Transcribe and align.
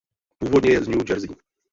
Původně 0.37 0.71
je 0.71 0.83
z 0.83 0.87
New 0.87 1.09
Jersey. 1.09 1.35